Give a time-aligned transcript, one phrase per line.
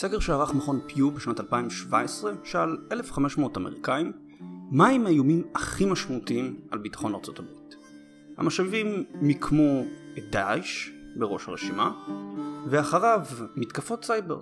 [0.00, 4.12] סקר שערך מכון פיו בשנת 2017 שאל 1,500 אמריקאים
[4.70, 7.74] מהם האיומים הכי משמעותיים על ביטחון ארצות הברית.
[8.36, 9.84] המשאבים מיקמו
[10.18, 11.92] את דאעש בראש הרשימה,
[12.66, 13.20] ואחריו
[13.56, 14.40] מתקפות סייבר.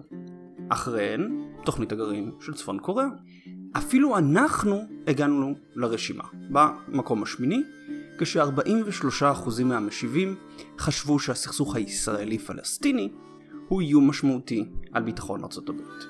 [0.68, 3.08] אחריהן תוכנית הגרעין של צפון קוריאה.
[3.72, 7.62] אפילו אנחנו הגענו לרשימה, במקום השמיני,
[8.18, 10.36] כש-43% מהמשיבים
[10.78, 13.08] חשבו שהסכסוך הישראלי-פלסטיני
[13.68, 16.04] הוא איום משמעותי על ביטחון ארצות הברית.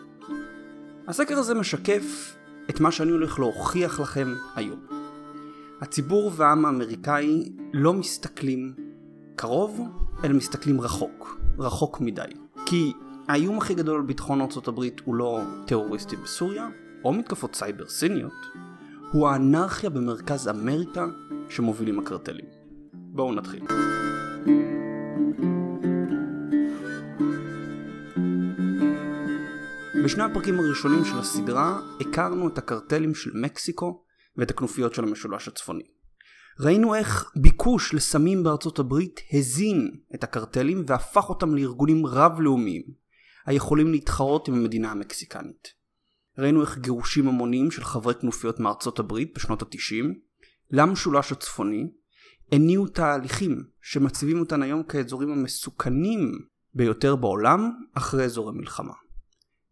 [1.08, 2.36] הסקר הזה משקף
[2.70, 4.80] את מה שאני הולך להוכיח לכם היום.
[5.80, 8.74] הציבור והעם האמריקאי לא מסתכלים
[9.36, 9.80] קרוב,
[10.24, 12.22] אלא מסתכלים רחוק, רחוק מדי.
[12.66, 12.92] כי
[13.28, 16.68] האיום הכי גדול על ביטחון ארצות הברית הוא לא טרוריסטים בסוריה,
[17.04, 18.46] או מתקפות סייבר סיניות,
[19.12, 21.06] הוא האנרכיה במרכז אמריקה
[21.48, 22.46] שמובילים הקרטלים.
[22.92, 23.62] בואו נתחיל.
[30.04, 34.04] בשני הפרקים הראשונים של הסדרה הכרנו את הקרטלים של מקסיקו
[34.36, 35.84] ואת הכנופיות של המשולש הצפוני.
[36.60, 42.82] ראינו איך ביקוש לסמים בארצות הברית הזין את הקרטלים והפך אותם לארגונים רב-לאומיים
[43.46, 45.68] היכולים להתחרות עם המדינה המקסיקנית.
[46.38, 50.14] ראינו איך גירושים המוניים של חברי כנופיות מארצות הברית בשנות התשעים
[50.70, 51.90] למשולש הצפוני
[52.52, 56.38] הניעו תהליכים שמציבים אותן היום כאזורים המסוכנים
[56.74, 59.07] ביותר בעולם אחרי אזורי מלחמה.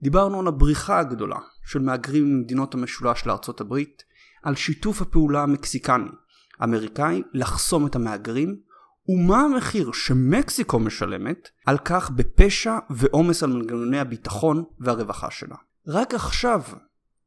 [0.02, 4.03] דיברנו על הבריחה הגדולה של מהגרים ממדינות המשולש לארצות הברית,
[4.42, 6.08] על שיתוף הפעולה המקסיקני,
[6.62, 8.61] אמריקאי, לחסום את המהגרים,
[9.08, 15.56] ומה המחיר שמקסיקו משלמת על כך בפשע ועומס על מנגנוני הביטחון והרווחה שלה.
[15.86, 16.62] רק עכשיו,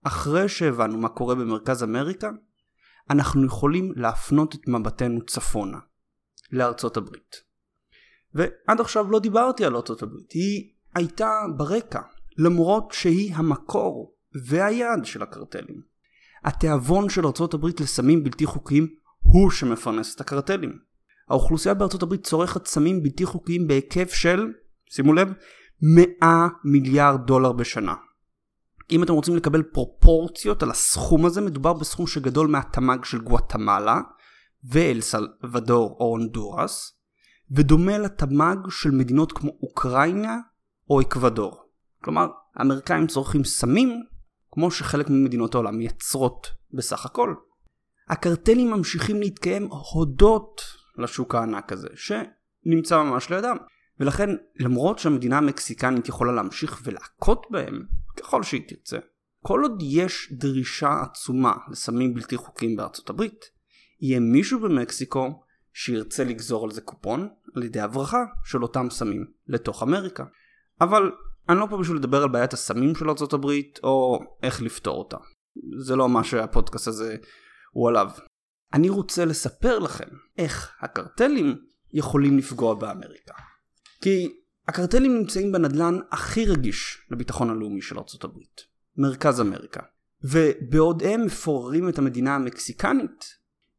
[0.04, 2.30] אחרי שהבנו מה קורה במרכז אמריקה,
[3.10, 5.78] אנחנו יכולים להפנות את מבטנו צפונה,
[6.52, 7.36] לארצות הברית.
[8.34, 12.02] ועד עכשיו לא דיברתי על ארצות הברית, היא הייתה ברקע,
[12.40, 14.14] למרות שהיא המקור
[14.46, 15.82] והיעד של הקרטלים.
[16.44, 18.88] התיאבון של ארצות הברית לסמים בלתי חוקיים
[19.20, 20.80] הוא שמפרנס את הקרטלים.
[21.30, 24.48] האוכלוסייה בארצות הברית צורכת סמים בלתי חוקיים בהיקף של,
[24.90, 25.34] שימו לב,
[25.82, 27.96] 100 מיליארד דולר בשנה.
[28.92, 34.02] אם אתם רוצים לקבל פרופורציות על הסכום הזה, מדובר בסכום שגדול מהתמ"ג של גואטמלה
[34.64, 37.00] ואל סלוודור או הונדורס,
[37.52, 40.38] ודומה לתמ"ג של מדינות כמו אוקראינה
[40.90, 41.69] או אקוודור.
[42.04, 44.04] כלומר, האמריקאים צורכים סמים
[44.52, 47.34] כמו שחלק ממדינות העולם מייצרות בסך הכל.
[48.10, 50.62] הקרטלים ממשיכים להתקיים הודות
[50.98, 53.58] לשוק הענק הזה, שנמצא ממש לידם.
[54.00, 57.84] ולכן, למרות שהמדינה המקסיקנית יכולה להמשיך ולהכות בהם,
[58.18, 58.98] ככל שהיא תרצה,
[59.44, 63.46] כל עוד יש דרישה עצומה לסמים בלתי חוקיים בארצות הברית,
[64.02, 65.44] יהיה מישהו במקסיקו
[65.74, 70.24] שירצה לגזור על זה קופון על ידי הברחה של אותם סמים לתוך אמריקה.
[70.82, 71.12] אבל
[71.50, 75.18] אני לא פה בשביל לדבר על בעיית הסמים של הברית או איך לפתור אותה.
[75.80, 77.16] זה לא מה שהפודקאסט הזה
[77.72, 78.10] הוא עליו.
[78.74, 80.08] אני רוצה לספר לכם
[80.38, 81.58] איך הקרטלים
[81.94, 83.34] יכולים לפגוע באמריקה.
[84.02, 84.34] כי
[84.68, 88.62] הקרטלים נמצאים בנדלן הכי רגיש לביטחון הלאומי של הברית,
[88.98, 89.82] מרכז אמריקה.
[90.24, 93.26] ובעוד הם מפוררים את המדינה המקסיקנית,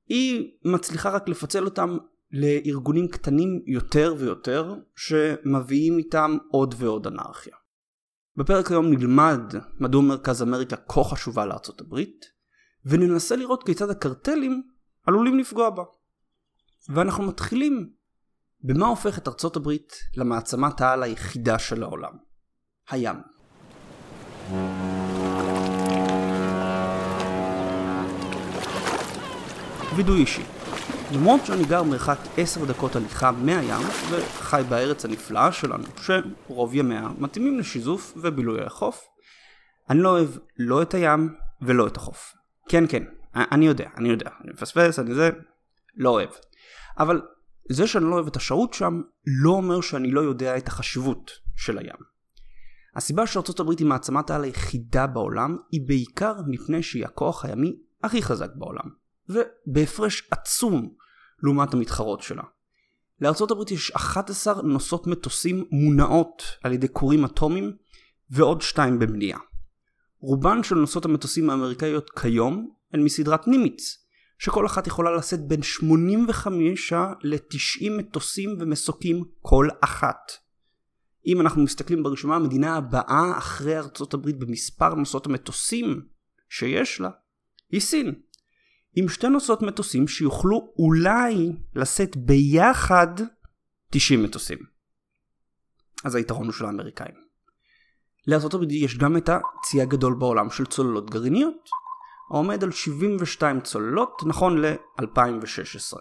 [0.09, 1.97] היא מצליחה רק לפצל אותם
[2.33, 7.60] לארגונים קטנים יותר ויותר, שמביאים איתם עוד ועוד אנרכיה.
[8.41, 9.41] בפרק היום נלמד
[9.81, 12.27] מדוע מרכז אמריקה כה חשובה לארצות הברית,
[12.85, 14.63] וננסה לראות כיצד הקרטלים
[15.07, 15.83] עלולים לפגוע בה.
[16.89, 17.91] ואנחנו מתחילים
[18.65, 22.13] במה הופך את ארצות הברית למעצמת העל היחידה של העולם?
[22.91, 23.17] הים.
[29.97, 30.43] וידוי אישי
[31.15, 37.59] למרות שאני גר מרחק 10 דקות הליכה מהים וחי בארץ הנפלאה שלנו שרוב ימיה מתאימים
[37.59, 39.05] לשיזוף ובילוי החוף.
[39.91, 40.29] אני לא אוהב
[40.59, 42.35] לא את הים ולא את החוף.
[42.69, 43.03] כן כן
[43.35, 45.31] אני יודע אני יודע אני מפספס אני זה
[45.97, 46.31] לא אוהב.
[46.99, 47.23] אבל
[47.71, 51.79] זה שאני לא אוהב את השהות שם לא אומר שאני לא יודע את החשיבות של
[51.79, 52.11] הים.
[52.97, 58.23] הסיבה שארצות הברית היא מעצמת העל היחידה בעולם היא בעיקר מפני שהיא הכוח הימי הכי
[58.23, 59.01] חזק בעולם.
[59.29, 61.00] ובהפרש עצום
[61.43, 62.43] לעומת המתחרות שלה.
[63.21, 67.77] לארצות הברית יש 11 נושאות מטוסים מונעות על ידי כורים אטומיים
[68.31, 69.39] ועוד שתיים בבנייה.
[70.21, 74.05] רובן של נושאות המטוסים האמריקאיות כיום הן מסדרת נימיץ,
[74.39, 76.93] שכל אחת יכולה לשאת בין 85
[77.23, 80.33] ל-90 מטוסים ומסוקים כל אחת.
[81.27, 86.03] אם אנחנו מסתכלים ברשימה המדינה הבאה אחרי ארצות הברית במספר נושאות המטוסים
[86.49, 87.11] שיש לה,
[87.71, 88.15] היא סין.
[88.97, 93.07] עם שתי נושאות מטוסים שיוכלו אולי לשאת ביחד
[93.93, 94.59] 90 מטוסים.
[96.05, 97.15] אז היתרון הוא של האמריקאים.
[98.27, 101.69] לארה"ב יש גם את הצי הגדול בעולם של צוללות גרעיניות,
[102.31, 105.99] העומד על 72 צוללות נכון ל-2016.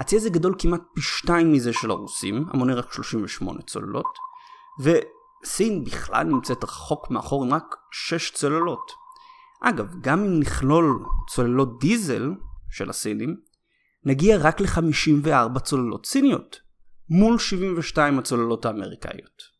[0.00, 4.18] הצי הזה גדול כמעט פי שתיים מזה של הרוסים, המונה רק 38 צוללות,
[4.80, 8.92] וסין בכלל נמצאת רחוק מאחור עם רק 6 צוללות.
[9.62, 12.30] אגב, גם אם נכלול צוללות דיזל
[12.70, 13.36] של הסינים,
[14.04, 16.60] נגיע רק ל-54 צוללות סיניות,
[17.10, 19.58] מול 72 הצוללות האמריקאיות.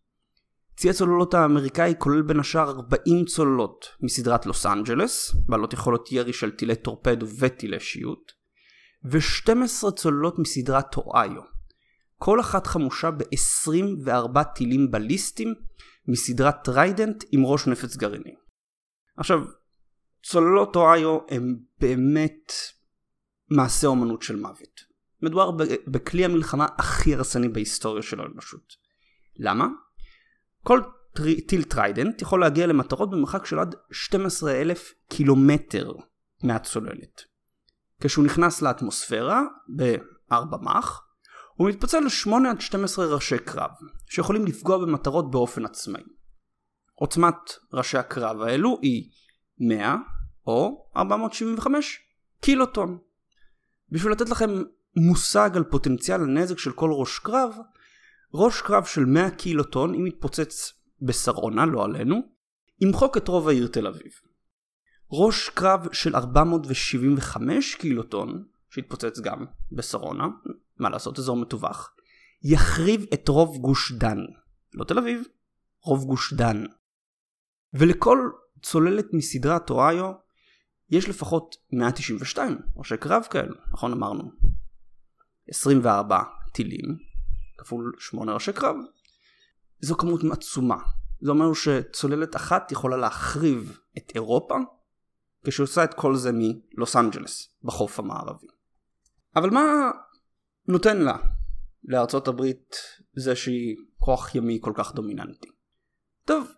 [0.77, 6.51] צי הצוללות האמריקאי כולל בין השאר 40 צוללות מסדרת לוס אנג'לס, בעלות יכולות ירי של
[6.51, 8.33] טילי טורפדו וטילי שיוט,
[9.05, 11.43] ו-12 צוללות מסדרת אוהיו.
[12.19, 15.55] כל אחת חמושה ב-24 טילים בליסטיים
[16.09, 18.35] מסדרת טריידנט עם ראש נפץ גרעיני.
[19.17, 19.41] עכשיו,
[20.31, 22.53] צוללות אוהיו הם באמת
[23.51, 24.81] מעשה אומנות של מוות.
[25.23, 25.51] מדובר
[25.87, 28.73] בכלי המלחמה הכי הרסני בהיסטוריה של האנושות.
[29.37, 29.67] למה?
[30.63, 30.81] כל
[31.49, 35.93] טיל טריידנט יכול להגיע למטרות במרחק של עד 12,000 קילומטר
[36.43, 37.23] מהצוללת.
[38.01, 39.43] כשהוא נכנס לאטמוספירה
[39.77, 41.01] ב-4 מאך,
[41.55, 43.71] הוא מתפצל ל-8 עד 12 ראשי קרב,
[44.11, 46.03] שיכולים לפגוע במטרות באופן עצמאי.
[46.95, 47.35] עוצמת
[47.73, 49.11] ראשי הקרב האלו היא
[49.59, 49.97] 100
[50.49, 52.01] או 475
[52.41, 52.99] קילוטון.
[53.91, 54.51] בשביל לתת לכם
[54.97, 57.57] מושג על פוטנציאל הנזק של כל ראש קרב,
[58.35, 60.73] ראש קרב של 100 קילוטון, אם יתפוצץ
[61.03, 62.21] בשרונה, לא עלינו,
[62.81, 64.13] ימחוק את רוב העיר תל אביב.
[65.13, 70.29] ראש קרב של 475 קילוטון, שהתפוצץ גם בשרונה,
[70.79, 71.95] מה לעשות, אזור מטווח,
[72.43, 74.19] יחריב את רוב גוש דן.
[74.75, 75.23] לא תל אביב,
[75.83, 76.65] רוב גוש דן.
[77.75, 78.31] ולכל
[78.63, 80.28] צוללת מסדרת אוהיו
[80.91, 84.31] יש לפחות 192 ראשי קרב כאלו, נכון אמרנו?
[85.49, 86.99] 24 טילים,
[87.59, 88.77] כפול 8 ראשי קרב.
[89.81, 90.77] זו כמות עצומה.
[91.21, 94.57] זה אומר שצוללת אחת יכולה להחריב את אירופה
[95.45, 98.47] כשהיא עושה את כל זה מלוס אנג'לס בחוף המערבי.
[99.37, 99.91] אבל מה
[100.69, 101.17] נותן לה,
[101.85, 102.77] לארצות הברית,
[103.17, 105.49] זה שהיא כוח ימי כל כך דומיננטי?
[106.25, 106.53] טוב,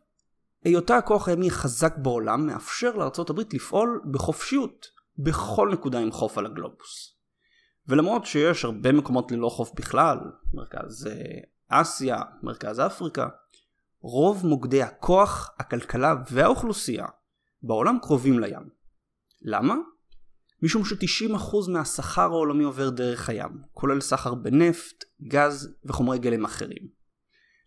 [0.64, 4.86] היותה הכוח הימי החזק בעולם מאפשר לארצות הברית לפעול בחופשיות
[5.18, 7.16] בכל נקודה עם חוף על הגלובוס.
[7.88, 10.18] ולמרות שיש הרבה מקומות ללא חוף בכלל,
[10.54, 13.28] מרכז אה, אסיה, מרכז אפריקה,
[14.00, 17.06] רוב מוקדי הכוח, הכלכלה והאוכלוסייה
[17.62, 18.68] בעולם קרובים לים.
[19.42, 19.74] למה?
[20.62, 26.88] משום ש-90% מהשכר העולמי עובר דרך הים, כולל סחר בנפט, גז וחומרי גלם אחרים.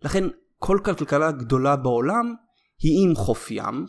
[0.02, 0.24] לכן
[0.60, 2.36] כל כלכלה גדולה בעולם
[2.84, 3.86] היא עם חוף ים,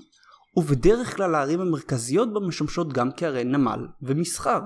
[0.57, 4.61] ובדרך כלל הערים המרכזיות בה משמשות גם כערי נמל ומסחר.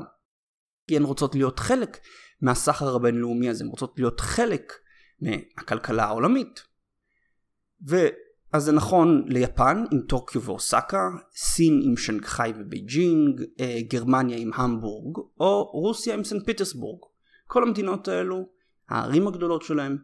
[0.88, 1.98] כי הן רוצות להיות חלק
[2.40, 4.72] מהסחר הבינלאומי הזה, הן רוצות להיות חלק
[5.20, 6.60] מהכלכלה העולמית.
[7.86, 15.16] ואז זה נכון ליפן עם טוקיו ואוסקה, סין עם שנגחאי ובייג'ינג, אה, גרמניה עם המבורג,
[15.40, 17.00] או רוסיה עם סנט פיטרסבורג.
[17.46, 18.48] כל המדינות האלו,
[18.88, 19.98] הערים הגדולות שלהם,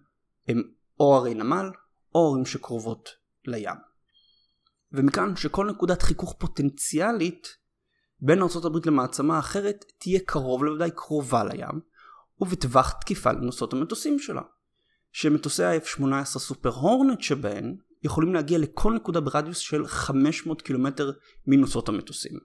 [0.48, 0.62] הם
[1.00, 1.70] או ערי נמל,
[2.14, 3.08] או ערים שקרובות
[3.46, 3.93] לים.
[4.94, 7.56] ומכאן שכל נקודת חיכוך פוטנציאלית
[8.20, 11.80] בין ארה"ב למעצמה אחרת תהיה קרוב לוודאי קרובה לים,
[12.40, 14.42] ובטווח תקיפה לנושאות המטוסים שלה.
[15.12, 21.12] שמטוסי ה-F-18 סופר הורנט שבהן יכולים להגיע לכל נקודה ברדיוס של 500 קילומטר
[21.46, 22.38] מנושאות המטוסים.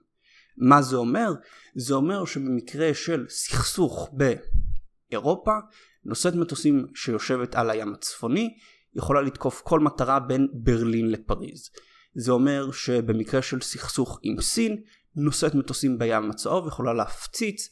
[0.56, 1.32] מה זה אומר?
[1.74, 5.52] זה אומר שבמקרה של סכסוך באירופה,
[6.04, 8.56] נושאת מטוסים שיושבת על הים הצפוני
[8.94, 11.70] יכולה לתקוף כל מטרה בין ברלין לפריז.
[12.14, 14.76] זה אומר שבמקרה של סכסוך עם סין,
[15.16, 17.68] נושאת מטוסים בים הצהוב, יכולה להפציץ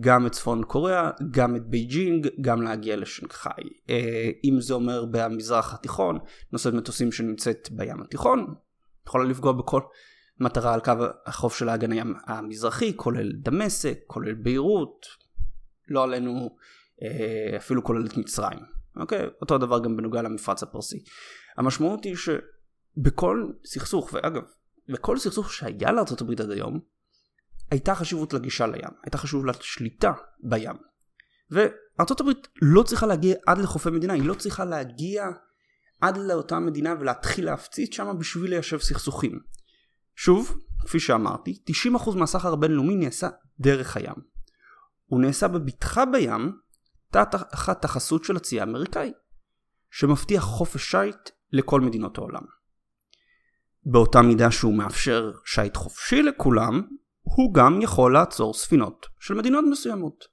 [0.00, 3.62] גם את צפון קוריאה, גם את בייג'ינג, גם להגיע לשנגחאי.
[3.90, 6.18] אה, אם זה אומר במזרח התיכון,
[6.52, 8.54] נושאת מטוסים שנמצאת בים התיכון,
[9.06, 9.80] יכולה לפגוע בכל
[10.40, 10.92] מטרה על קו
[11.26, 15.06] החוף של האגן הים המזרחי, כולל דמשק, כולל ביירות,
[15.88, 16.56] לא עלינו
[17.02, 18.58] אה, אפילו כולל את מצרים.
[18.96, 19.26] אוקיי?
[19.40, 20.98] אותו הדבר גם בנוגע למפרץ הפרסי.
[21.56, 22.16] המשמעות היא
[22.98, 24.42] שבכל סכסוך, ואגב,
[24.88, 26.80] בכל סכסוך שהיה הברית עד היום,
[27.70, 30.76] הייתה חשיבות לגישה לים, הייתה חשיבות לשליטה בים.
[32.20, 35.26] הברית לא צריכה להגיע עד לחופי מדינה, היא לא צריכה להגיע
[36.00, 39.40] עד לאותה מדינה ולהתחיל להפציץ שם בשביל ליישב סכסוכים.
[40.16, 41.62] שוב, כפי שאמרתי,
[41.96, 43.28] 90% מהסחר הבינלאומי נעשה
[43.60, 44.14] דרך הים.
[45.06, 46.52] הוא נעשה בבטחה בים
[47.10, 49.12] תחת החסות של הצי האמריקאי,
[49.90, 52.42] שמבטיח חופש שיט לכל מדינות העולם.
[53.84, 56.82] באותה מידה שהוא מאפשר שיט חופשי לכולם,
[57.22, 60.24] הוא גם יכול לעצור ספינות של מדינות מסוימות.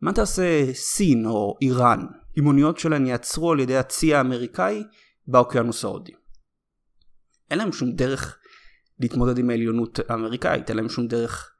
[0.00, 2.06] מה תעשה סין או איראן
[2.38, 4.84] אם אוניות שלהן יעצרו על ידי הצי האמריקאי
[5.26, 6.12] באוקיינוס ההודי?
[7.50, 8.38] אין להם שום דרך
[9.00, 11.52] להתמודד עם העליונות האמריקאית, אין להם שום דרך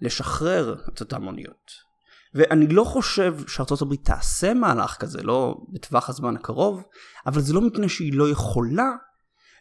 [0.00, 1.90] לשחרר את אותן אוניות.
[2.34, 6.82] ואני לא חושב שארצות הברית תעשה מהלך כזה, לא בטווח הזמן הקרוב,
[7.26, 8.90] אבל זה לא מפני שהיא לא יכולה,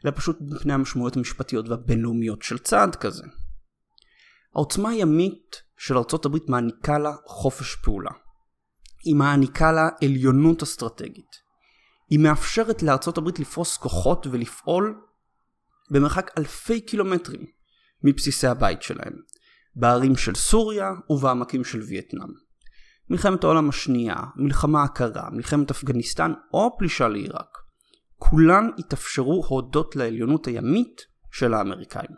[0.05, 3.23] אלא פשוט מפני המשמעויות המשפטיות והבינלאומיות של צעד כזה.
[4.55, 8.11] העוצמה הימית של ארצות הברית מעניקה לה חופש פעולה.
[9.05, 11.49] היא מעניקה לה עליונות אסטרטגית.
[12.09, 15.01] היא מאפשרת לארצות הברית לפרוס כוחות ולפעול
[15.91, 17.45] במרחק אלפי קילומטרים
[18.03, 19.13] מבסיסי הבית שלהם,
[19.75, 22.29] בערים של סוריה ובעמקים של וייטנאם.
[23.09, 27.57] מלחמת העולם השנייה, מלחמה הקרה, מלחמת אפגניסטן או פלישה לעיראק.
[28.19, 32.15] כולן התאפשרו הודות לעליונות הימית של האמריקאים.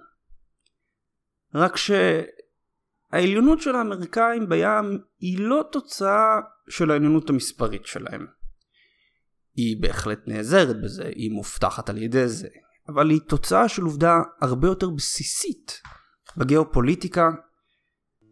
[1.55, 1.75] רק
[3.11, 6.39] שהעליונות של האמריקאים בים היא לא תוצאה
[6.69, 8.25] של העליונות המספרית שלהם.
[9.55, 12.47] היא בהחלט נעזרת בזה, היא מובטחת על ידי זה,
[12.89, 15.81] אבל היא תוצאה של עובדה הרבה יותר בסיסית
[16.37, 17.29] בגיאופוליטיקה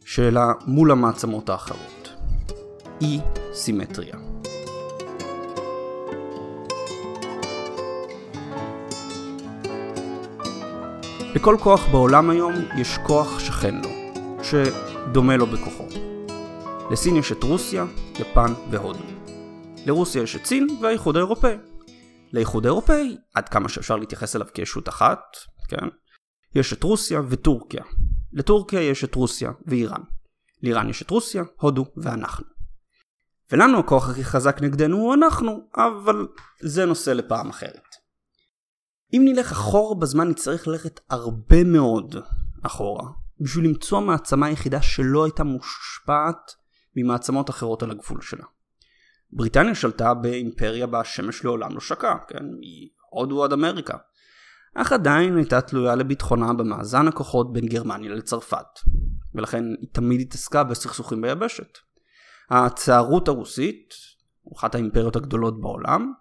[0.06, 2.10] שלה מול המעצמות האחרות.
[3.02, 3.20] אי
[3.54, 4.29] סימטריה.
[11.36, 13.90] לכל כוח בעולם היום יש כוח שכן לו,
[14.44, 15.88] שדומה לו בכוחו.
[16.92, 17.86] לסין יש את רוסיה,
[18.20, 19.04] יפן והודו.
[19.86, 21.58] לרוסיה יש את סין והאיחוד האירופאי.
[22.34, 25.20] לאיחוד האירופאי, עד כמה שאפשר להתייחס אליו כישות אחת,
[25.68, 25.88] כן?
[26.56, 27.84] יש את רוסיה וטורקיה.
[28.34, 30.02] לטורקיה יש את רוסיה ואיראן.
[30.64, 32.46] לאיראן יש את רוסיה, הודו ואנחנו.
[33.52, 36.28] ולנו הכוח הכי חזק נגדנו הוא אנחנו, אבל
[36.62, 37.99] זה נושא לפעם אחרת.
[39.14, 42.16] אם נלך אחורה בזמן נצטרך ללכת הרבה מאוד
[42.64, 43.04] אחורה,
[43.40, 46.56] בשביל למצוא מעצמה יחידה שלא הייתה מושפעת
[46.96, 48.46] ממעצמות אחרות על הגבול שלה.
[49.32, 52.44] בריטניה שלטה באימפריה בה השמש לעולם לא שקעה, כן?
[52.46, 53.98] מהודו עד אמריקה.
[54.76, 58.80] אך עדיין הייתה תלויה לביטחונה במאזן הכוחות בין גרמניה לצרפת,
[59.36, 61.78] ולכן היא תמיד התעסקה בסכסוכים ביבשת.
[62.50, 63.94] הצערות הרוסית,
[64.56, 66.14] אחת האימפריות הגדולות בעולם,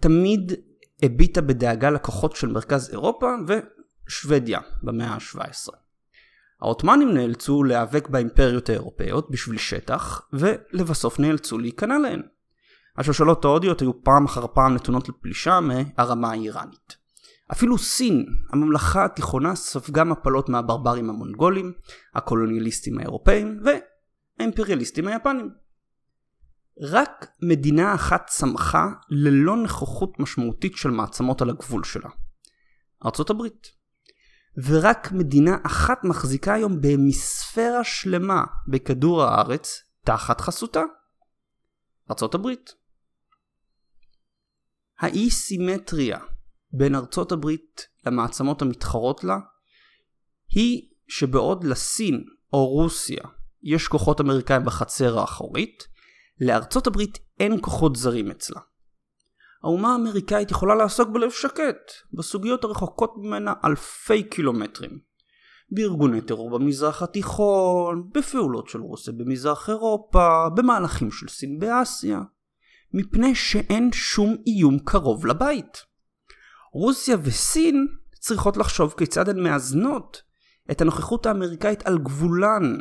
[0.00, 0.52] תמיד
[1.02, 5.72] הביטה בדאגה לכוחות של מרכז אירופה ושוודיה במאה ה-17.
[6.60, 12.22] העות'מאנים נאלצו להיאבק באימפריות האירופאיות בשביל שטח, ולבסוף נאלצו להיכנע להן.
[12.96, 16.96] השושלות ההודיות היו פעם אחר פעם נתונות לפלישה מהרמה האיראנית.
[17.52, 21.72] אפילו סין, הממלכה התיכונה, ספגה מפלות מהברברים המונגולים,
[22.14, 25.50] הקולוניאליסטים האירופאים והאימפריאליסטים היפנים.
[26.80, 32.10] רק מדינה אחת צמחה ללא נוכחות משמעותית של מעצמות על הגבול שלה.
[33.04, 33.66] ארצות הברית.
[34.64, 40.82] ורק מדינה אחת מחזיקה היום במספרה שלמה בכדור הארץ תחת חסותה.
[42.10, 42.74] ארצות הברית.
[44.98, 46.18] האי סימטריה
[46.72, 49.38] בין ארצות הברית למעצמות המתחרות לה
[50.50, 53.22] היא שבעוד לסין או רוסיה
[53.62, 55.86] יש כוחות אמריקאים בחצר האחורית,
[56.40, 58.60] לארצות הברית אין כוחות זרים אצלה.
[59.62, 64.98] האומה האמריקאית יכולה לעסוק בלב שקט, בסוגיות הרחוקות ממנה אלפי קילומטרים.
[65.70, 72.20] בארגוני טרור במזרח התיכון, בפעולות של רוסיה במזרח אירופה, במהלכים של סין באסיה,
[72.94, 75.78] מפני שאין שום איום קרוב לבית.
[76.72, 77.86] רוסיה וסין
[78.20, 80.22] צריכות לחשוב כיצד הן מאזנות
[80.70, 82.76] את הנוכחות האמריקאית על גבולן,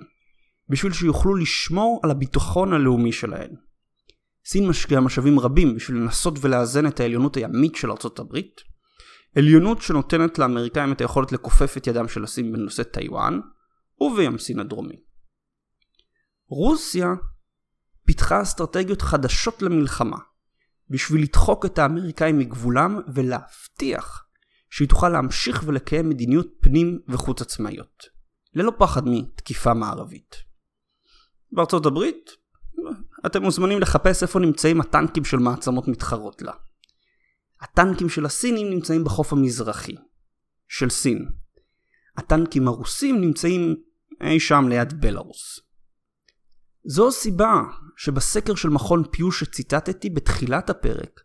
[0.69, 3.55] בשביל שיוכלו לשמור על הביטחון הלאומי שלהן.
[4.45, 8.61] סין משקיעה משאבים רבים בשביל לנסות ולאזן את העליונות הימית של ארצות הברית,
[9.35, 13.39] עליונות שנותנת לאמריקאים את היכולת לכופף את ידם של הסין בנושא טיוואן,
[14.01, 14.95] ובים סין הדרומי.
[16.47, 17.07] רוסיה
[18.05, 20.17] פיתחה אסטרטגיות חדשות למלחמה,
[20.89, 24.25] בשביל לדחוק את האמריקאים מגבולם ולהבטיח
[24.69, 28.03] שהיא תוכל להמשיך ולקיים מדיניות פנים וחוץ עצמאיות,
[28.53, 30.48] ללא פחד מתקיפה מערבית.
[31.51, 32.31] בארצות הברית
[33.25, 36.53] אתם מוזמנים לחפש איפה נמצאים הטנקים של מעצמות מתחרות לה.
[37.61, 39.95] הטנקים של הסינים נמצאים בחוף המזרחי,
[40.67, 41.25] של סין.
[42.17, 43.75] הטנקים הרוסים נמצאים
[44.23, 45.59] אי שם ליד בלארוס.
[46.85, 47.61] זו הסיבה
[47.97, 51.21] שבסקר של מכון פיו שציטטתי בתחילת הפרק,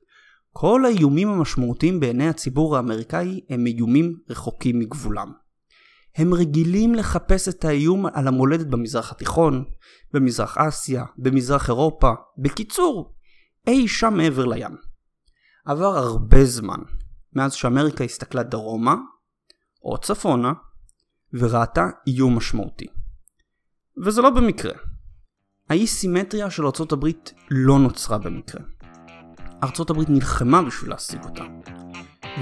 [0.52, 5.32] כל האיומים המשמעותיים בעיני הציבור האמריקאי הם איומים רחוקים מגבולם.
[6.16, 9.64] הם רגילים לחפש את האיום על המולדת במזרח התיכון,
[10.12, 13.14] במזרח אסיה, במזרח אירופה, בקיצור,
[13.66, 14.76] אי שם מעבר לים.
[15.66, 16.78] עבר הרבה זמן
[17.32, 18.94] מאז שאמריקה הסתכלה דרומה
[19.82, 20.52] או צפונה
[21.32, 22.86] וראתה איום משמעותי.
[24.04, 24.72] וזה לא במקרה.
[25.70, 27.06] האי סימטריה של ארה"ב
[27.50, 28.60] לא נוצרה במקרה.
[29.62, 31.44] ארה"ב נלחמה בשביל להשיג אותה.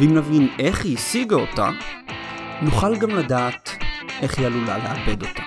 [0.01, 1.71] ואם נבין איך היא השיגה אותה,
[2.63, 3.71] נוכל גם לדעת
[4.21, 5.43] איך היא עלולה לאבד אותה.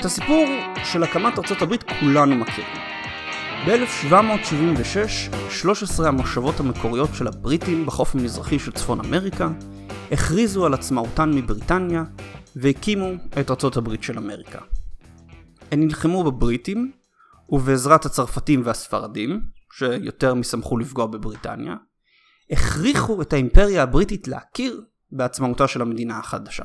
[0.00, 0.46] את הסיפור
[0.84, 2.70] של הקמת ארצות הברית כולנו מכירים.
[3.66, 9.48] ב-1776, 13 המושבות המקוריות של הבריטים בחוף המזרחי של צפון אמריקה
[10.12, 12.04] הכריזו על עצמאותן מבריטניה
[12.56, 14.58] והקימו את ארצות הברית של אמריקה.
[15.72, 16.97] הן נלחמו בבריטים,
[17.48, 19.40] ובעזרת הצרפתים והספרדים,
[19.72, 21.74] שיותר משמחו לפגוע בבריטניה,
[22.50, 26.64] הכריחו את האימפריה הבריטית להכיר בעצמאותה של המדינה החדשה.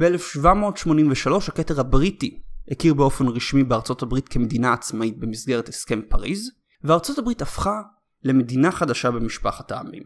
[0.00, 2.40] ב-1783 הכתר הבריטי
[2.70, 6.50] הכיר באופן רשמי בארצות הברית כמדינה עצמאית במסגרת הסכם פריז,
[6.84, 7.82] וארצות הברית הפכה
[8.24, 10.02] למדינה חדשה במשפחת העמים.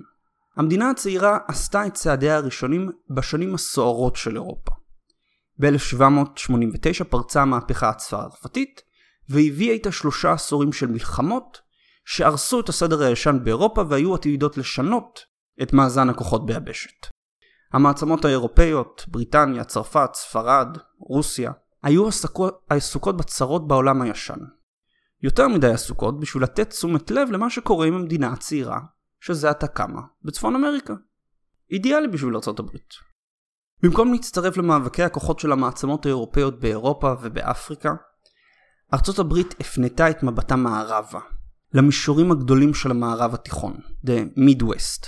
[0.57, 4.73] המדינה הצעירה עשתה את צעדיה הראשונים בשנים הסוערות של אירופה.
[5.59, 8.83] ב-1789 פרצה המהפכה הצרפתית,
[9.29, 11.61] והביאה איתה שלושה עשורים של מלחמות,
[12.05, 15.21] שהרסו את הסדר הישן באירופה והיו עתידות לשנות
[15.63, 17.07] את מאזן הכוחות ביבשת.
[17.73, 21.53] המעצמות האירופאיות, בריטניה, צרפת, ספרד, רוסיה,
[21.83, 24.39] היו עסוקות, עסוקות בצרות בעולם הישן.
[25.23, 28.81] יותר מדי עסוקות בשביל לתת תשומת לב למה שקורה עם המדינה הצעירה,
[29.21, 30.95] שזה עתה קמה, בצפון אמריקה.
[31.71, 32.95] אידיאלי בשביל ארצות הברית.
[33.83, 37.95] במקום להצטרף למאבקי הכוחות של המעצמות האירופאיות באירופה ובאפריקה,
[38.95, 41.21] ארצות הברית הפנתה את מבטה מערבה,
[41.73, 45.07] למישורים הגדולים של המערב התיכון, The Midwest,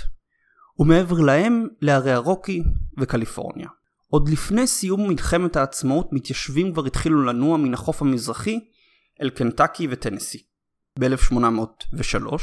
[0.79, 2.63] ומעבר להם להרי הרוקי
[2.99, 3.69] וקליפורניה.
[4.07, 8.59] עוד לפני סיום מלחמת העצמאות מתיישבים כבר התחילו לנוע מן החוף המזרחי
[9.21, 10.43] אל קנטקי וטנסי.
[10.99, 12.35] ב-1803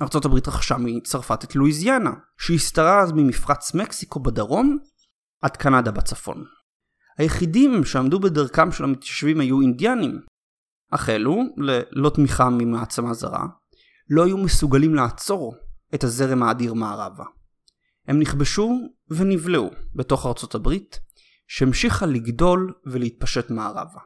[0.00, 4.78] ארצות הברית רכשה מצרפת את לואיזיאנה, שהסתרה אז ממפרץ מקסיקו בדרום
[5.42, 6.44] עד קנדה בצפון.
[7.18, 10.20] היחידים שעמדו בדרכם של המתיישבים היו אינדיאנים,
[11.08, 13.46] אלו, ללא תמיכה ממעצמה זרה,
[14.10, 15.54] לא היו מסוגלים לעצור
[15.94, 17.24] את הזרם האדיר מערבה.
[18.08, 18.78] הם נכבשו
[19.10, 21.00] ונבלעו בתוך ארצות הברית,
[21.48, 24.00] שהמשיכה לגדול ולהתפשט מערבה.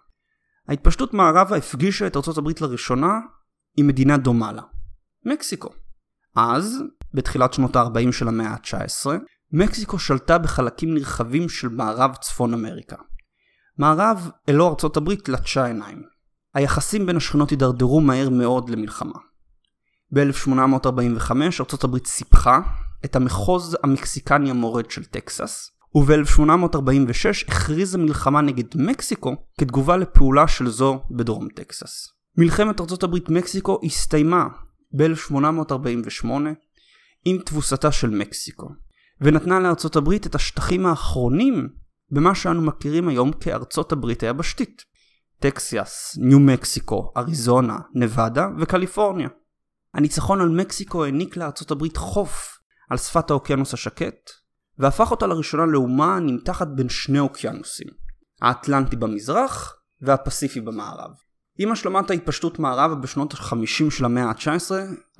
[0.68, 3.20] ההתפשטות מערבה הפגישה את ארצות הברית לראשונה
[3.76, 4.62] עם מדינה דומה לה,
[5.26, 5.68] מקסיקו.
[6.37, 6.82] אז,
[7.14, 9.11] בתחילת שנות ה-40 של המאה ה-19,
[9.52, 12.96] מקסיקו שלטה בחלקים נרחבים של מערב צפון אמריקה.
[13.78, 16.02] מערב אלו ארצות הברית לטשה עיניים.
[16.54, 19.18] היחסים בין השכנות הידרדרו מהר מאוד למלחמה.
[20.12, 22.60] ב-1845 ארצות הברית סיפחה
[23.04, 31.02] את המחוז המקסיקני המורד של טקסס, וב-1846 הכריזה מלחמה נגד מקסיקו כתגובה לפעולה של זו
[31.10, 32.08] בדרום טקסס.
[32.38, 34.46] מלחמת ארצות הברית מקסיקו הסתיימה
[34.96, 36.26] ב-1848
[37.24, 38.68] עם תבוסתה של מקסיקו,
[39.20, 41.68] ונתנה לארצות הברית את השטחים האחרונים
[42.10, 44.93] במה שאנו מכירים היום כארצות הברית היבשתית.
[45.44, 49.28] טקסיאס, ניו מקסיקו, אריזונה, נבדה וקליפורניה.
[49.94, 52.59] הניצחון על מקסיקו העניק לארצות הברית חוף
[52.90, 54.30] על שפת האוקיינוס השקט,
[54.78, 57.87] והפך אותה לראשונה לאומה הנמתחת בין שני אוקיינוסים,
[58.42, 61.11] האטלנטי במזרח והפסיפי במערב.
[61.59, 64.70] עם השלמת ההתפשטות מערבה בשנות ה-50 של המאה ה-19,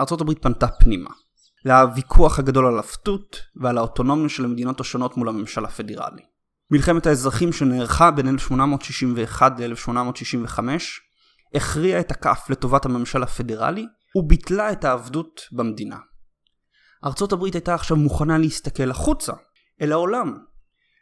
[0.01, 1.11] ארצות הברית פנתה פנימה.
[1.65, 6.23] לוויכוח הגדול על הפתות ועל האוטונומיה של המדינות השונות מול הממשל הפדרלי.
[6.71, 10.59] מלחמת האזרחים שנערכה בין 1861 ל-1865
[11.55, 15.99] הכריעה את הכף לטובת הממשל הפדרלי וביטלה את העבדות במדינה.
[17.05, 19.33] ארצות הברית הייתה עכשיו מוכנה להסתכל החוצה,
[19.83, 20.39] אל העולם,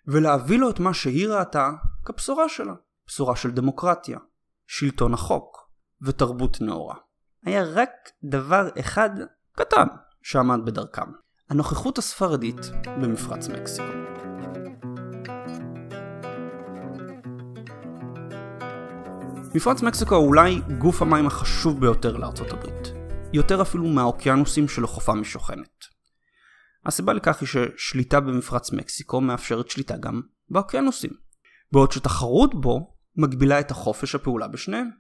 [0.07, 1.71] ולהביא לו את מה שהיא ראתה
[2.05, 2.75] כבשורה שלה,
[3.07, 4.19] בשורה של דמוקרטיה,
[4.67, 5.69] שלטון החוק
[6.03, 6.97] ותרבות נאורה.
[7.45, 7.91] היה רק
[8.25, 9.11] דבר אחד
[9.57, 9.87] קטן
[10.23, 11.13] שעמד בדרכם,
[11.51, 12.61] הנוכחות הספרדית
[13.01, 14.13] במפרץ מקסיקו.
[19.55, 22.93] מפרץ מקסיקו הוא אולי גוף המים החשוב ביותר לארצות הברית,
[23.33, 25.85] יותר אפילו מהאוקיינוסים שלחופה משוכנת.
[26.87, 31.11] הסיבה לכך היא ששליטה במפרץ מקסיקו מאפשרת שליטה גם באוקיינוסים,
[31.73, 34.91] בעוד שתחרות בו מגבילה את החופש הפעולה בשניהם.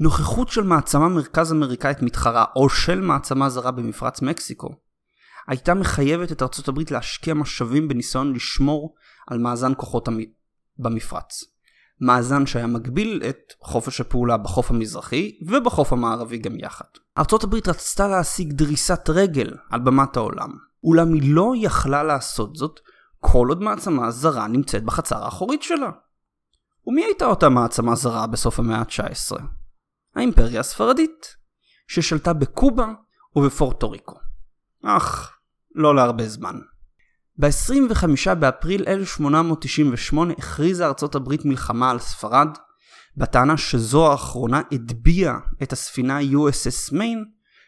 [0.00, 4.68] נוכחות של מעצמה מרכז אמריקאית מתחרה או של מעצמה זרה במפרץ מקסיקו
[5.48, 8.94] הייתה מחייבת את ארצות הברית להשקיע משאבים בניסיון לשמור
[9.26, 10.18] על מאזן כוחות המ...
[10.78, 11.57] במפרץ.
[12.00, 16.84] מאזן שהיה מגביל את חופש הפעולה בחוף המזרחי ובחוף המערבי גם יחד.
[17.18, 20.50] ארצות הברית רצתה להשיג דריסת רגל על במת העולם,
[20.84, 22.80] אולם היא לא יכלה לעשות זאת
[23.20, 25.90] כל עוד מעצמה זרה נמצאת בחצר האחורית שלה.
[26.86, 29.42] ומי הייתה אותה מעצמה זרה בסוף המאה ה-19?
[30.14, 31.36] האימפריה הספרדית,
[31.88, 32.92] ששלטה בקובה
[33.36, 34.18] ובפורטו ריקו.
[34.84, 35.38] אך,
[35.74, 36.58] לא להרבה זמן.
[37.38, 42.48] ב-25 באפריל 1898 הכריזה ארצות הברית מלחמה על ספרד,
[43.16, 47.24] בטענה שזו האחרונה הטביעה את הספינה USS מיין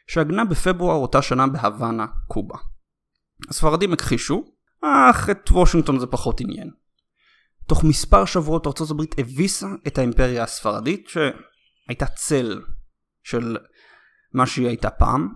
[0.07, 2.59] שעגנה בפברואר אותה שנה בהוואנה, קובה.
[3.49, 4.45] הספרדים הכחישו,
[4.83, 6.71] אך את וושינגטון זה פחות עניין.
[7.69, 12.61] תוך מספר שבועות ארצות הברית הביסה את האימפריה הספרדית שהייתה צל
[13.23, 13.57] של
[14.35, 15.29] מה שהיא הייתה פעם,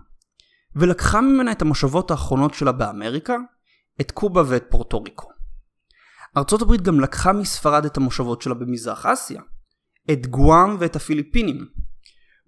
[0.76, 3.36] ולקחה ממנה את המושבות האחרונות שלה באמריקה,
[4.00, 5.28] את קובה ואת פורטו ריקו.
[6.36, 9.42] ארצות הברית גם לקחה מספרד את המושבות שלה במזרח אסיה,
[10.12, 11.66] את גואם ואת הפיליפינים,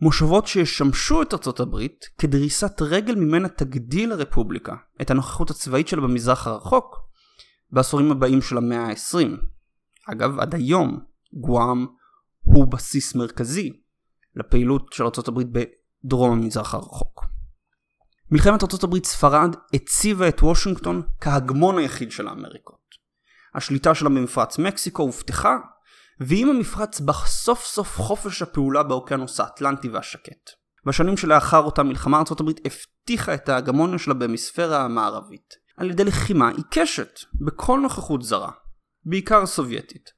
[0.01, 6.47] מושבות שישמשו את ארצות הברית כדריסת רגל ממנה תגדיל הרפובליקה את הנוכחות הצבאית שלה במזרח
[6.47, 6.97] הרחוק
[7.71, 9.29] בעשורים הבאים של המאה ה-20.
[10.13, 11.01] אגב, עד היום
[11.33, 11.87] גואם
[12.41, 13.73] הוא בסיס מרכזי
[14.37, 17.25] לפעילות של ארצות הברית בדרום המזרח הרחוק.
[18.31, 22.87] מלחמת הברית ספרד הציבה את וושינגטון כהגמון היחיד של האמריקות.
[23.55, 25.57] השליטה שלה במפרץ מקסיקו הובטחה
[26.21, 30.51] ועם המפרץ בא סוף סוף חופש הפעולה באוקיינוס האטלנטי והשקט.
[30.87, 37.19] בשנים שלאחר אותה מלחמה הברית הבטיחה את ההגמוניה שלה במספירה המערבית על ידי לחימה עיקשת
[37.41, 38.51] בכל נוכחות זרה,
[39.05, 40.11] בעיקר סובייטית,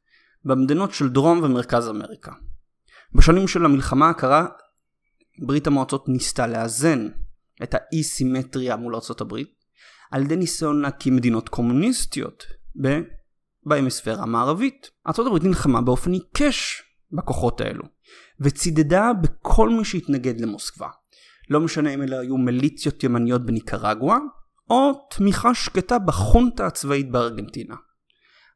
[0.45, 2.33] במדינות של דרום ומרכז אמריקה.
[3.15, 4.47] בשנים של המלחמה הקרה
[5.47, 7.09] ברית המועצות ניסתה לאזן
[7.63, 9.59] את האי סימטריה מול הברית
[10.11, 12.45] על ידי ניסיון להקים מדינות קומוניסטיות
[13.67, 14.91] בהמיספירה המערבית.
[15.07, 17.85] ארה"ב נלחמה באופן עיקש בכוחות האלו,
[18.41, 20.89] וצידדה בכל מי שהתנגד למוסקבה.
[21.51, 24.19] לא משנה אם אלה היו מיליציות ימניות בניקרגואה,
[24.71, 27.75] או תמיכה שקטה בחונטה הצבאית בארגנטינה.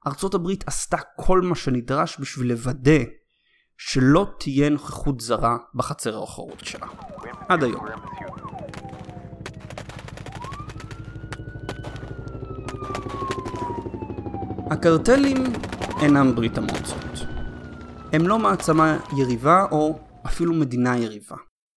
[0.06, 3.04] ארצות הברית עשתה כל מה שנדרש בשביל לוודא
[3.78, 6.86] שלא תהיה נוכחות זרה בחצר האחורית שלה.
[7.48, 7.86] עד היום.
[14.72, 15.36] הקרטלים
[16.02, 17.26] אינם ברית המועצות.
[18.12, 21.36] הם לא מעצמה יריבה או אפילו מדינה יריבה.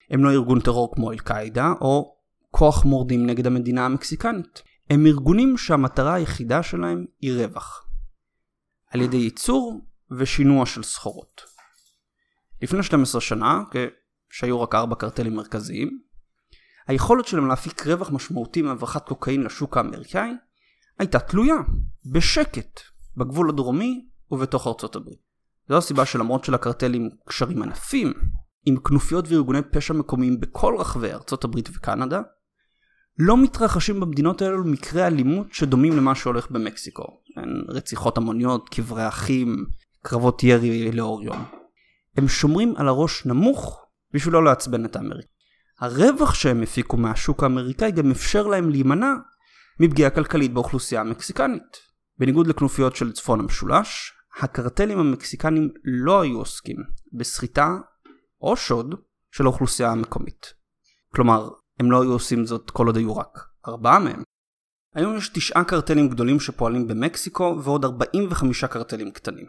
[0.10, 2.16] הם לא ארגון טרור כמו אל-קאעידה או
[2.52, 4.62] כוח מורדים נגד המדינה המקסיקנית.
[4.90, 7.88] הם ארגונים שהמטרה היחידה שלהם היא רווח.
[8.92, 9.82] על ידי ייצור
[10.20, 11.42] ושינוע של סחורות.
[12.62, 13.64] לפני 12 שנה,
[14.30, 16.00] כשהיו רק ארבע קרטלים מרכזיים,
[16.88, 20.32] היכולת שלהם להפיק רווח משמעותי מהברחת קוקאין לשוק האמריקאי
[21.00, 21.56] הייתה תלויה,
[22.12, 22.80] בשקט,
[23.18, 25.20] בגבול הדרומי ובתוך ארצות הברית.
[25.70, 28.13] זו הסיבה שלמרות שלקרטלים קשרים ענפים,
[28.65, 32.22] עם כנופיות וארגוני פשע מקומיים בכל רחבי ארצות הברית וקנדה,
[33.20, 37.04] לא מתרחשים במדינות האלו מקרי אלימות שדומים למה שהולך במקסיקו.
[37.38, 39.65] הן רציחות המוניות, קברי אחים,
[40.02, 41.46] קרבות ירי לאור יום.
[42.18, 45.36] הם שומרים על הראש נמוך בשביל לא לעצבן את האמריקאים.
[45.80, 49.13] הרווח שהם הפיקו מהשוק האמריקאי גם אפשר להם להימנע
[49.80, 51.85] מפגיעה כלכלית באוכלוסייה המקסיקנית.
[52.19, 56.78] בניגוד לכנופיות של צפון המשולש, הקרטלים המקסיקנים לא היו עוסקים
[57.13, 57.78] בסחיטה
[58.41, 58.95] או שוד
[59.32, 60.54] של האוכלוסייה המקומית.
[61.15, 61.49] כלומר,
[61.80, 64.23] הם לא היו עושים זאת כל עוד היו רק ארבעה מהם.
[64.93, 69.45] היום יש תשעה קרטלים גדולים שפועלים במקסיקו ועוד 45 קרטלים קטנים.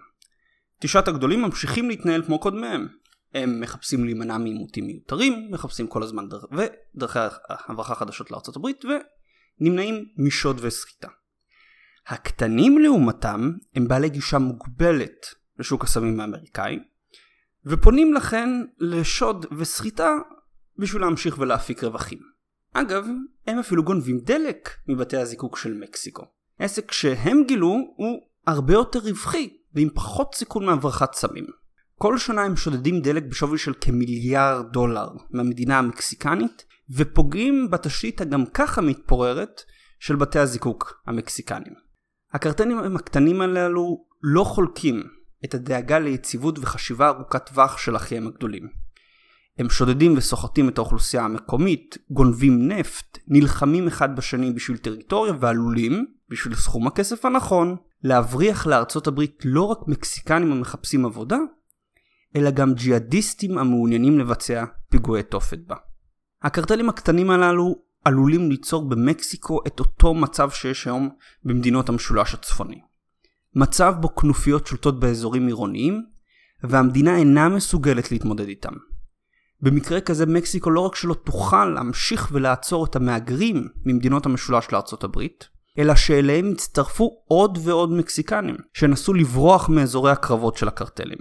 [0.81, 2.89] תשעת הגדולים ממשיכים להתנהל כמו קודמיהם.
[3.35, 6.41] הם מחפשים להימנע מעימותים מיותרים, מחפשים כל הזמן דר...
[6.53, 11.09] ודרכי הברחה חדשות לארצות הברית ונמנעים משוד וסחיטה.
[12.09, 15.27] הקטנים לעומתם הם בעלי גישה מוגבלת
[15.59, 16.79] לשוק הסמים האמריקאי
[17.67, 20.11] ופונים לכן לשוד וסחיטה
[20.79, 22.19] בשביל להמשיך ולהפיק רווחים.
[22.73, 23.07] אגב,
[23.47, 26.25] הם אפילו גונבים דלק מבתי הזיקוק של מקסיקו.
[26.59, 31.47] עסק שהם גילו הוא הרבה יותר רווחי ועם פחות סיכון מהברחת סמים.
[31.99, 38.81] כל שנה הם שודדים דלק בשווי של כמיליארד דולר מהמדינה המקסיקנית ופוגעים בתשתית הגם ככה
[38.81, 39.63] מתפוררת
[40.01, 41.86] של בתי הזיקוק המקסיקנים.
[42.37, 45.03] הקרטנים הקטנים הללו לא חולקים
[45.45, 48.69] את הדאגה ליציבות וחשיבה ארוכת טווח של אחיהם הגדולים.
[49.59, 56.55] הם שודדים וסוחטים את האוכלוסייה המקומית, גונבים נפט, נלחמים אחד בשני בשביל טריטוריה ועלולים, בשביל
[56.55, 61.39] סכום הכסף הנכון, להבריח לארצות הברית לא רק מקסיקנים המחפשים עבודה,
[62.37, 65.77] אלא גם ג'יהאדיסטים המעוניינים לבצע פיגועי תופת בה.
[66.43, 71.09] הקרטלים הקטנים הללו עלולים ליצור במקסיקו את אותו מצב שיש היום
[71.45, 72.81] במדינות המשולש הצפוני.
[73.55, 76.03] מצב בו כנופיות שולטות באזורים עירוניים,
[76.63, 78.73] והמדינה אינה מסוגלת להתמודד איתם.
[79.61, 85.49] במקרה כזה מקסיקו לא רק שלא תוכל להמשיך ולעצור את המהגרים ממדינות המשולש לארצות הברית,
[85.79, 91.19] אלא שאליהם הצטרפו עוד ועוד מקסיקנים שנסו לברוח מאזורי הקרבות של הקרטלים.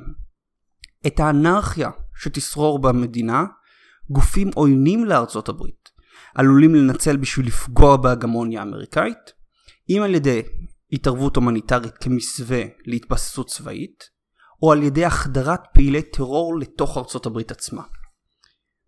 [1.08, 3.46] את האנרכיה שתשרור במדינה,
[4.10, 5.85] גופים עוינים לארצות הברית
[6.36, 9.34] עלולים לנצל בשביל לפגוע בהגמוניה האמריקאית,
[9.90, 10.42] אם על ידי
[10.92, 14.04] התערבות הומניטרית כמסווה להתבססות צבאית,
[14.62, 17.84] או על ידי החדרת פעילי טרור לתוך ארצות הברית עצמה.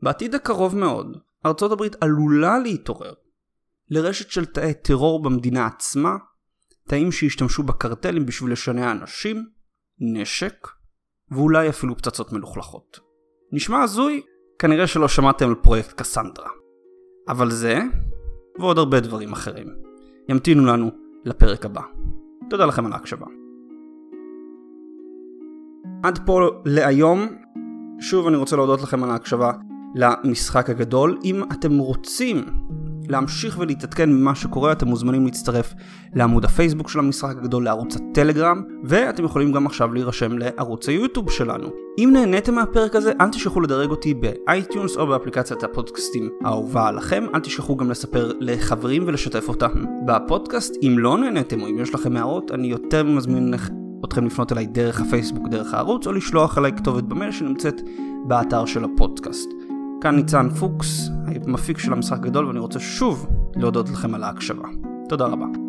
[0.01, 3.13] בעתיד הקרוב מאוד, ארצות הברית עלולה להתעורר
[3.89, 6.15] לרשת של תאי טרור במדינה עצמה,
[6.87, 9.45] תאים שישתמשו בקרטלים בשביל לשנע אנשים,
[9.99, 10.67] נשק,
[11.31, 12.99] ואולי אפילו פצצות מלוכלכות.
[13.51, 14.21] נשמע הזוי?
[14.59, 16.49] כנראה שלא שמעתם על פרויקט קסנדרה.
[17.29, 17.81] אבל זה,
[18.59, 19.67] ועוד הרבה דברים אחרים,
[20.29, 20.91] ימתינו לנו
[21.25, 21.81] לפרק הבא.
[22.49, 23.25] תודה לכם על ההקשבה.
[26.03, 27.27] עד פה להיום.
[27.99, 29.51] שוב אני רוצה להודות לכם על ההקשבה
[29.95, 31.17] למשחק הגדול.
[31.23, 32.45] אם אתם רוצים
[33.09, 35.73] להמשיך ולהתעדכן ממה שקורה אתם מוזמנים להצטרף
[36.13, 41.67] לעמוד הפייסבוק של המשחק הגדול, לערוץ הטלגרם ואתם יכולים גם עכשיו להירשם לערוץ היוטיוב שלנו.
[41.97, 47.25] אם נהניתם מהפרק הזה אל תשכחו לדרג אותי ב iTunes או באפליקציית הפודקאסטים האהובה עליכם,
[47.35, 49.71] אל תשכחו גם לספר לחברים ולשתף אותם
[50.05, 50.75] בפודקאסט.
[50.83, 53.53] אם לא נהניתם או אם יש לכם הערות אני יותר מזמין
[54.05, 57.81] אתכם לפנות אליי דרך הפייסבוק, דרך הערוץ או לשלוח אליי כתובת במייל שנמצאת
[58.27, 59.56] באתר של הפודקאסט.
[60.01, 61.09] כאן ניצן פוקס,
[61.45, 64.67] המפיק של המשחק הגדול, ואני רוצה שוב להודות לכם על ההקשבה.
[65.09, 65.66] תודה רבה.